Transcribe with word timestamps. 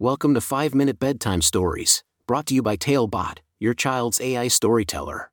Welcome 0.00 0.34
to 0.34 0.40
5 0.40 0.74
Minute 0.74 0.98
Bedtime 0.98 1.40
Stories, 1.40 2.02
brought 2.26 2.46
to 2.46 2.54
you 2.54 2.62
by 2.62 2.74
Talebot, 2.74 3.38
your 3.60 3.74
child's 3.74 4.20
AI 4.20 4.48
storyteller. 4.48 5.30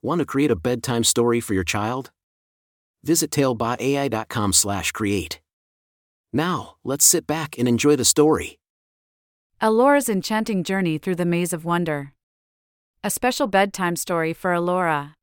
Want 0.00 0.20
to 0.20 0.24
create 0.24 0.52
a 0.52 0.56
bedtime 0.56 1.02
story 1.02 1.40
for 1.40 1.54
your 1.54 1.64
child? 1.64 2.12
Visit 3.02 3.32
talebotai.com/create. 3.32 5.40
Now, 6.32 6.76
let's 6.84 7.04
sit 7.04 7.26
back 7.26 7.58
and 7.58 7.66
enjoy 7.66 7.96
the 7.96 8.04
story. 8.04 8.60
Elora's 9.60 10.08
enchanting 10.08 10.62
journey 10.62 10.96
through 10.96 11.16
the 11.16 11.24
maze 11.24 11.52
of 11.52 11.64
wonder. 11.64 12.14
A 13.02 13.10
special 13.10 13.48
bedtime 13.48 13.96
story 13.96 14.32
for 14.32 14.54
Elora. 14.54 15.14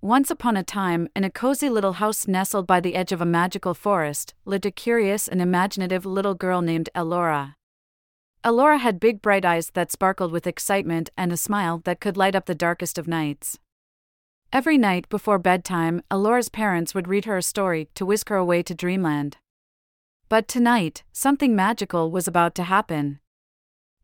Once 0.00 0.30
upon 0.30 0.56
a 0.56 0.62
time, 0.62 1.08
in 1.16 1.24
a 1.24 1.30
cozy 1.30 1.68
little 1.68 1.94
house 1.94 2.28
nestled 2.28 2.68
by 2.68 2.78
the 2.78 2.94
edge 2.94 3.10
of 3.10 3.20
a 3.20 3.26
magical 3.26 3.74
forest, 3.74 4.32
lived 4.44 4.64
a 4.64 4.70
curious 4.70 5.26
and 5.26 5.42
imaginative 5.42 6.06
little 6.06 6.34
girl 6.34 6.62
named 6.62 6.88
Elora. 6.94 7.56
Elora 8.44 8.78
had 8.78 9.00
big 9.00 9.22
bright 9.22 9.46
eyes 9.46 9.70
that 9.70 9.90
sparkled 9.90 10.30
with 10.30 10.46
excitement 10.46 11.08
and 11.16 11.32
a 11.32 11.36
smile 11.36 11.80
that 11.84 11.98
could 11.98 12.18
light 12.18 12.34
up 12.34 12.44
the 12.44 12.54
darkest 12.54 12.98
of 12.98 13.08
nights. 13.08 13.58
Every 14.52 14.76
night 14.76 15.08
before 15.08 15.38
bedtime, 15.38 16.02
Elora's 16.10 16.50
parents 16.50 16.94
would 16.94 17.08
read 17.08 17.24
her 17.24 17.38
a 17.38 17.42
story 17.42 17.88
to 17.94 18.04
whisk 18.04 18.28
her 18.28 18.36
away 18.36 18.62
to 18.64 18.74
dreamland. 18.74 19.38
But 20.28 20.46
tonight, 20.46 21.04
something 21.10 21.56
magical 21.56 22.10
was 22.10 22.28
about 22.28 22.54
to 22.56 22.64
happen. 22.64 23.18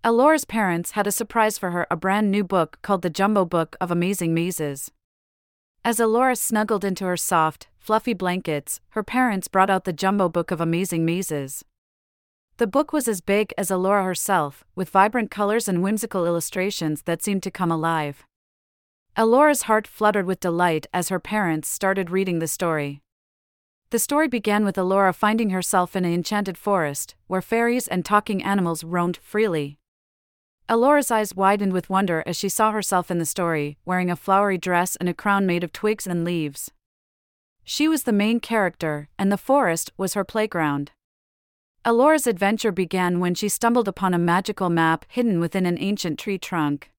Elora's 0.02 0.46
parents 0.46 0.92
had 0.92 1.06
a 1.06 1.12
surprise 1.12 1.58
for 1.58 1.72
her 1.72 1.86
a 1.90 1.96
brand 1.96 2.30
new 2.30 2.42
book 2.42 2.78
called 2.80 3.02
The 3.02 3.10
Jumbo 3.10 3.44
Book 3.44 3.76
of 3.78 3.90
Amazing 3.90 4.32
Mazes. 4.32 4.90
As 5.84 5.98
Elora 5.98 6.36
snuggled 6.36 6.84
into 6.84 7.04
her 7.04 7.16
soft, 7.18 7.68
fluffy 7.78 8.14
blankets, 8.14 8.80
her 8.90 9.02
parents 9.02 9.48
brought 9.48 9.68
out 9.68 9.84
the 9.84 9.92
Jumbo 9.92 10.30
Book 10.30 10.50
of 10.50 10.62
Amazing 10.62 11.04
Mazes. 11.04 11.62
The 12.60 12.66
book 12.66 12.92
was 12.92 13.08
as 13.08 13.22
big 13.22 13.54
as 13.56 13.70
Elora 13.70 14.04
herself, 14.04 14.66
with 14.74 14.90
vibrant 14.90 15.30
colors 15.30 15.66
and 15.66 15.82
whimsical 15.82 16.26
illustrations 16.26 17.00
that 17.04 17.22
seemed 17.22 17.42
to 17.44 17.50
come 17.50 17.72
alive. 17.72 18.26
Elora's 19.16 19.62
heart 19.62 19.86
fluttered 19.86 20.26
with 20.26 20.40
delight 20.40 20.86
as 20.92 21.08
her 21.08 21.18
parents 21.18 21.70
started 21.70 22.10
reading 22.10 22.38
the 22.38 22.46
story. 22.46 23.00
The 23.88 23.98
story 23.98 24.28
began 24.28 24.62
with 24.62 24.76
Elora 24.76 25.14
finding 25.14 25.48
herself 25.48 25.96
in 25.96 26.04
an 26.04 26.12
enchanted 26.12 26.58
forest, 26.58 27.14
where 27.28 27.40
fairies 27.40 27.88
and 27.88 28.04
talking 28.04 28.42
animals 28.42 28.84
roamed 28.84 29.16
freely. 29.16 29.78
Elora's 30.68 31.10
eyes 31.10 31.34
widened 31.34 31.72
with 31.72 31.88
wonder 31.88 32.22
as 32.26 32.36
she 32.36 32.50
saw 32.50 32.72
herself 32.72 33.10
in 33.10 33.16
the 33.16 33.24
story, 33.24 33.78
wearing 33.86 34.10
a 34.10 34.16
flowery 34.16 34.58
dress 34.58 34.96
and 34.96 35.08
a 35.08 35.14
crown 35.14 35.46
made 35.46 35.64
of 35.64 35.72
twigs 35.72 36.06
and 36.06 36.26
leaves. 36.26 36.70
She 37.64 37.88
was 37.88 38.02
the 38.02 38.12
main 38.12 38.38
character, 38.38 39.08
and 39.18 39.32
the 39.32 39.38
forest 39.38 39.92
was 39.96 40.12
her 40.12 40.24
playground. 40.24 40.92
Elora's 41.82 42.26
adventure 42.26 42.72
began 42.72 43.20
when 43.20 43.34
she 43.34 43.48
stumbled 43.48 43.88
upon 43.88 44.12
a 44.12 44.18
magical 44.18 44.68
map 44.68 45.06
hidden 45.08 45.40
within 45.40 45.64
an 45.64 45.78
ancient 45.80 46.18
tree 46.18 46.36
trunk. 46.36 46.90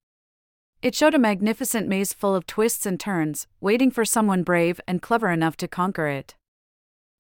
It 0.82 0.96
showed 0.96 1.14
a 1.14 1.20
magnificent 1.20 1.88
maze 1.88 2.14
full 2.14 2.34
of 2.34 2.48
twists 2.48 2.88
and 2.88 3.00
turns, 3.00 3.46
waiting 3.60 3.92
for 3.92 4.04
someone 4.04 4.42
brave 4.42 4.82
and 4.88 5.00
clever 5.00 5.30
enough 5.30 5.56
to 5.58 5.68
conquer 5.68 6.08
it. 6.08 6.34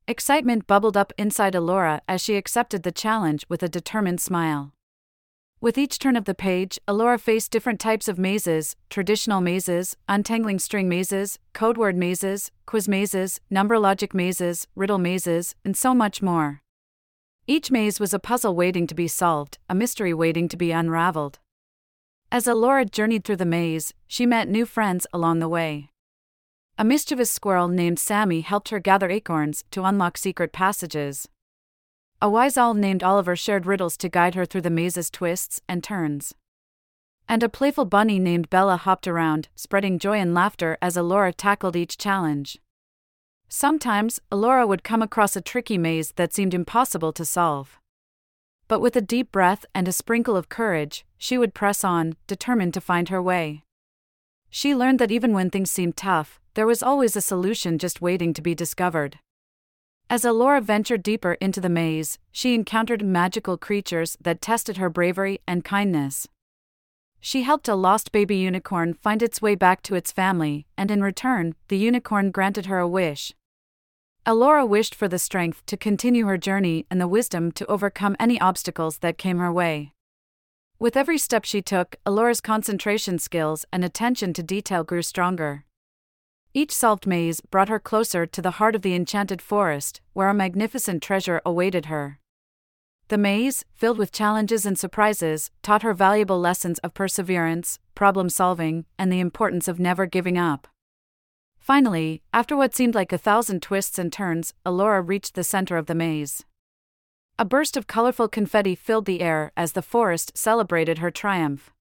Excitement 0.08 0.66
bubbled 0.66 0.98
up 0.98 1.14
inside 1.20 1.54
Elora 1.54 2.02
as 2.08 2.20
she 2.22 2.36
accepted 2.36 2.82
the 2.82 2.92
challenge 2.92 3.46
with 3.48 3.62
a 3.62 3.70
determined 3.70 4.20
smile. 4.20 4.74
With 5.62 5.78
each 5.78 6.00
turn 6.00 6.16
of 6.16 6.26
the 6.26 6.34
page, 6.34 6.80
Elora 6.88 7.20
faced 7.20 7.52
different 7.52 7.80
types 7.80 8.08
of 8.08 8.18
mazes 8.18 8.76
traditional 8.90 9.40
mazes, 9.40 9.96
untangling 10.10 10.58
string 10.58 10.90
mazes, 10.90 11.38
code 11.54 11.78
word 11.78 11.96
mazes, 11.96 12.50
quiz 12.66 12.88
mazes, 12.88 13.40
number 13.52 13.78
logic 13.78 14.16
mazes, 14.16 14.66
riddle 14.76 14.98
mazes, 14.98 15.54
and 15.64 15.78
so 15.78 15.94
much 15.94 16.24
more. 16.24 16.61
Each 17.48 17.72
maze 17.72 18.00
was 18.00 18.14
a 18.14 18.20
puzzle 18.20 18.56
waiting 18.56 18.88
to 18.88 18.96
be 18.96 19.08
solved, 19.08 19.58
a 19.68 19.76
mystery 19.76 20.14
waiting 20.14 20.48
to 20.48 20.58
be 20.58 20.72
unraveled. 20.72 21.40
As 22.32 22.46
Elora 22.46 22.90
journeyed 22.90 23.24
through 23.24 23.38
the 23.38 23.46
maze, 23.46 23.94
she 24.08 24.26
met 24.26 24.48
new 24.48 24.66
friends 24.66 25.06
along 25.12 25.40
the 25.40 25.50
way. 25.50 25.90
A 26.78 26.84
mischievous 26.84 27.30
squirrel 27.30 27.68
named 27.68 28.00
Sammy 28.00 28.42
helped 28.42 28.70
her 28.70 28.80
gather 28.80 29.10
acorns 29.10 29.64
to 29.72 29.84
unlock 29.84 30.18
secret 30.18 30.54
passages. 30.54 31.28
A 32.22 32.30
wise 32.30 32.58
owl 32.58 32.74
named 32.74 33.04
Oliver 33.04 33.36
shared 33.36 33.66
riddles 33.66 33.98
to 33.98 34.10
guide 34.10 34.36
her 34.36 34.46
through 34.46 34.62
the 34.62 34.70
maze's 34.70 35.10
twists 35.10 35.60
and 35.68 35.84
turns. 35.84 36.34
And 37.28 37.44
a 37.44 37.50
playful 37.50 37.86
bunny 37.86 38.20
named 38.20 38.50
Bella 38.50 38.78
hopped 38.78 39.08
around, 39.08 39.50
spreading 39.56 40.00
joy 40.00 40.20
and 40.20 40.34
laughter 40.34 40.78
as 40.82 40.96
Elora 40.96 41.34
tackled 41.36 41.76
each 41.76 41.98
challenge. 41.98 42.60
Sometimes, 43.54 44.18
Elora 44.32 44.66
would 44.66 44.82
come 44.82 45.02
across 45.02 45.36
a 45.36 45.42
tricky 45.42 45.78
maze 45.78 46.14
that 46.14 46.34
seemed 46.34 46.54
impossible 46.54 47.12
to 47.12 47.26
solve. 47.26 47.82
But 48.70 48.80
with 48.80 48.96
a 48.96 49.02
deep 49.02 49.30
breath 49.30 49.66
and 49.76 49.90
a 49.90 49.92
sprinkle 49.92 50.38
of 50.38 50.48
courage, 50.48 51.06
she 51.18 51.38
would 51.38 51.54
press 51.54 51.84
on, 51.84 52.16
determined 52.28 52.74
to 52.76 52.80
find 52.80 53.10
her 53.10 53.22
way. 53.22 53.64
She 54.50 54.74
learned 54.74 55.00
that 55.00 55.12
even 55.12 55.34
when 55.34 55.50
things 55.50 55.70
seemed 55.70 55.98
tough, 55.98 56.40
there 56.54 56.66
was 56.66 56.82
always 56.82 57.18
a 57.18 57.22
solution 57.22 57.78
just 57.78 58.00
waiting 58.00 58.34
to 58.36 58.42
be 58.42 58.56
discovered. 58.56 59.20
As 60.10 60.24
Elora 60.24 60.62
ventured 60.62 61.04
deeper 61.04 61.34
into 61.42 61.60
the 61.60 61.68
maze, 61.68 62.20
she 62.32 62.56
encountered 62.56 63.04
magical 63.04 63.58
creatures 63.58 64.16
that 64.22 64.42
tested 64.42 64.78
her 64.78 64.90
bravery 64.90 65.40
and 65.46 65.66
kindness. 65.66 66.26
She 67.20 67.42
helped 67.42 67.68
a 67.68 67.76
lost 67.76 68.14
baby 68.14 68.38
unicorn 68.38 68.94
find 68.94 69.22
its 69.22 69.42
way 69.42 69.56
back 69.56 69.84
to 69.84 69.96
its 69.96 70.14
family, 70.14 70.68
and 70.78 70.90
in 70.90 71.04
return, 71.04 71.56
the 71.68 71.78
unicorn 71.78 72.32
granted 72.32 72.68
her 72.68 72.80
a 72.80 72.88
wish. 72.88 73.34
Elora 74.24 74.68
wished 74.68 74.94
for 74.94 75.08
the 75.08 75.18
strength 75.18 75.66
to 75.66 75.76
continue 75.76 76.28
her 76.28 76.38
journey 76.38 76.86
and 76.92 77.02
the 77.02 77.08
wisdom 77.08 77.52
to 77.54 77.66
overcome 77.66 78.16
any 78.20 78.40
obstacles 78.40 79.00
that 79.00 79.18
came 79.18 79.40
her 79.40 79.52
way. 79.52 79.94
With 80.78 80.96
every 80.96 81.18
step 81.18 81.44
she 81.44 81.64
took, 81.64 81.96
Elora's 82.06 82.40
concentration 82.40 83.18
skills 83.18 83.66
and 83.74 83.84
attention 83.84 84.34
to 84.34 84.44
detail 84.44 84.84
grew 84.84 85.02
stronger. 85.02 85.66
Each 86.54 86.72
solved 86.72 87.08
maze 87.08 87.42
brought 87.42 87.70
her 87.70 87.80
closer 87.80 88.28
to 88.28 88.42
the 88.44 88.52
heart 88.52 88.76
of 88.76 88.84
the 88.84 88.94
enchanted 88.94 89.42
forest, 89.42 90.02
where 90.14 90.30
a 90.30 90.36
magnificent 90.36 91.02
treasure 91.02 91.42
awaited 91.44 91.86
her. 91.86 92.20
The 93.08 93.18
maze, 93.18 93.66
filled 93.74 93.98
with 93.98 94.12
challenges 94.12 94.68
and 94.68 94.78
surprises, 94.78 95.50
taught 95.64 95.82
her 95.82 95.96
valuable 95.96 96.40
lessons 96.40 96.78
of 96.80 96.94
perseverance, 96.94 97.80
problem 97.96 98.30
solving, 98.30 98.86
and 99.00 99.12
the 99.12 99.20
importance 99.20 99.68
of 99.68 99.80
never 99.80 100.06
giving 100.06 100.38
up. 100.38 100.68
Finally, 101.62 102.24
after 102.34 102.58
what 102.58 102.74
seemed 102.74 102.96
like 102.96 103.14
a 103.14 103.20
thousand 103.20 103.62
twists 103.62 104.00
and 104.00 104.12
turns, 104.12 104.56
Elora 104.66 105.08
reached 105.08 105.36
the 105.36 105.44
center 105.44 105.78
of 105.78 105.86
the 105.86 105.94
maze. 105.94 106.44
A 107.38 107.46
burst 107.46 107.78
of 107.78 107.86
colorful 107.86 108.28
confetti 108.28 108.74
filled 108.74 109.06
the 109.06 109.22
air 109.22 109.52
as 109.56 109.74
the 109.74 109.84
forest 109.84 110.36
celebrated 110.36 110.98
her 110.98 111.12
triumph. 111.12 111.72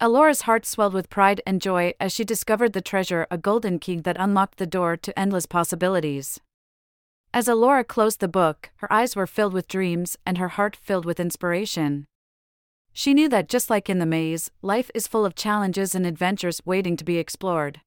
Elora's 0.00 0.42
heart 0.42 0.66
swelled 0.66 0.94
with 0.94 1.10
pride 1.10 1.40
and 1.46 1.62
joy 1.62 1.94
as 2.00 2.12
she 2.12 2.24
discovered 2.24 2.72
the 2.72 2.80
treasure 2.80 3.28
a 3.30 3.38
golden 3.38 3.78
key 3.78 4.00
that 4.00 4.16
unlocked 4.18 4.58
the 4.58 4.66
door 4.66 4.96
to 4.96 5.16
endless 5.16 5.46
possibilities. 5.46 6.40
As 7.32 7.46
Elora 7.46 7.86
closed 7.86 8.18
the 8.18 8.26
book, 8.26 8.70
her 8.76 8.92
eyes 8.92 9.14
were 9.14 9.28
filled 9.28 9.52
with 9.52 9.68
dreams 9.68 10.16
and 10.26 10.38
her 10.38 10.48
heart 10.48 10.74
filled 10.74 11.04
with 11.04 11.20
inspiration. 11.20 12.04
She 12.92 13.14
knew 13.14 13.28
that 13.28 13.48
just 13.48 13.70
like 13.70 13.88
in 13.88 14.00
the 14.00 14.06
maze, 14.06 14.50
life 14.60 14.90
is 14.92 15.06
full 15.06 15.24
of 15.24 15.36
challenges 15.36 15.94
and 15.94 16.04
adventures 16.04 16.60
waiting 16.64 16.96
to 16.96 17.04
be 17.04 17.18
explored. 17.18 17.80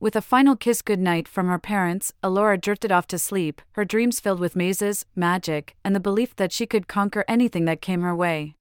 With 0.00 0.14
a 0.14 0.22
final 0.22 0.54
kiss 0.54 0.80
goodnight 0.80 1.26
from 1.26 1.48
her 1.48 1.58
parents, 1.58 2.12
Elora 2.22 2.60
drifted 2.60 2.92
off 2.92 3.08
to 3.08 3.18
sleep, 3.18 3.60
her 3.72 3.84
dreams 3.84 4.20
filled 4.20 4.38
with 4.38 4.54
mazes, 4.54 5.04
magic, 5.16 5.74
and 5.84 5.92
the 5.92 6.00
belief 6.00 6.36
that 6.36 6.52
she 6.52 6.66
could 6.66 6.86
conquer 6.86 7.24
anything 7.26 7.64
that 7.64 7.80
came 7.80 8.02
her 8.02 8.14
way. 8.14 8.54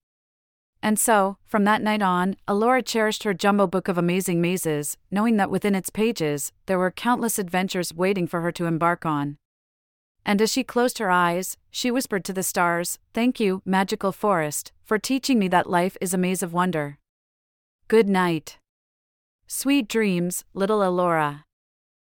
And 0.82 0.98
so, 0.98 1.38
from 1.46 1.64
that 1.66 1.84
night 1.84 2.02
on, 2.02 2.38
Elora 2.48 2.84
cherished 2.84 3.22
her 3.22 3.36
jumbo 3.36 3.68
book 3.68 3.88
of 3.88 4.00
amazing 4.00 4.42
mazes, 4.42 4.98
knowing 5.12 5.38
that 5.38 5.52
within 5.52 5.76
its 5.76 5.92
pages, 5.92 6.52
there 6.66 6.80
were 6.80 6.90
countless 6.90 7.38
adventures 7.38 7.94
waiting 7.94 8.26
for 8.26 8.42
her 8.42 8.52
to 8.54 8.66
embark 8.66 9.06
on. 9.06 9.38
And 10.26 10.42
as 10.42 10.52
she 10.52 10.64
closed 10.64 10.98
her 10.98 11.12
eyes, 11.12 11.56
she 11.70 11.92
whispered 11.92 12.26
to 12.26 12.34
the 12.34 12.42
stars, 12.42 12.98
Thank 13.14 13.40
you, 13.40 13.62
magical 13.64 14.12
forest, 14.12 14.72
for 14.84 14.98
teaching 14.98 15.38
me 15.38 15.48
that 15.50 15.70
life 15.70 15.98
is 16.02 16.16
a 16.16 16.18
maze 16.18 16.42
of 16.42 16.52
wonder. 16.52 16.98
Good 17.88 18.10
night. 18.10 18.58
Sweet 19.50 19.88
dreams, 19.88 20.44
little 20.54 20.80
Elora. 20.80 21.44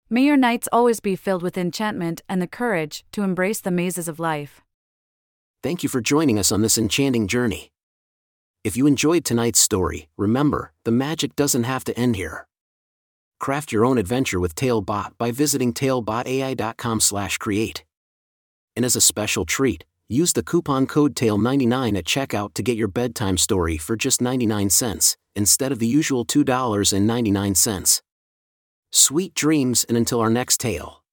May 0.10 0.22
your 0.22 0.38
nights 0.38 0.70
always 0.72 1.02
be 1.02 1.18
filled 1.18 1.44
with 1.44 1.58
enchantment 1.58 2.22
and 2.30 2.42
the 2.42 2.48
courage 2.48 3.04
to 3.12 3.22
embrace 3.22 3.60
the 3.60 3.70
mazes 3.70 4.08
of 4.08 4.18
life. 4.18 4.62
Thank 5.62 5.84
you 5.84 5.90
for 5.90 6.00
joining 6.00 6.40
us 6.40 6.54
on 6.54 6.62
this 6.62 6.78
enchanting 6.78 7.28
journey. 7.28 7.74
If 8.64 8.78
you 8.78 8.88
enjoyed 8.88 9.26
tonight's 9.26 9.60
story, 9.60 10.08
remember, 10.16 10.72
the 10.86 10.92
magic 10.92 11.36
doesn't 11.36 11.66
have 11.66 11.84
to 11.86 12.00
end 12.00 12.16
here. 12.16 12.48
Craft 13.42 13.74
your 13.74 13.84
own 13.84 13.98
adventure 13.98 14.40
with 14.40 14.56
Talebot 14.56 15.18
by 15.18 15.32
visiting 15.32 15.74
talebotai.com/create. 15.74 17.84
And 18.78 18.86
as 18.86 18.96
a 18.96 19.02
special 19.02 19.44
treat, 19.44 19.84
use 20.08 20.32
the 20.32 20.44
coupon 20.44 20.88
code 20.88 21.14
TALE99 21.14 21.98
at 21.98 22.06
checkout 22.06 22.54
to 22.54 22.64
get 22.64 22.78
your 22.78 22.88
bedtime 22.88 23.38
story 23.38 23.78
for 23.78 23.98
just 23.98 24.22
99 24.22 24.70
cents 24.70 25.18
instead 25.38 25.72
of 25.72 25.80
the 25.80 25.88
usual 25.88 26.26
$2.99. 26.26 28.02
Sweet 28.92 29.34
dreams 29.34 29.86
and 29.88 29.96
until 29.98 30.20
our 30.20 30.30
next 30.30 30.60
tale. 30.60 31.04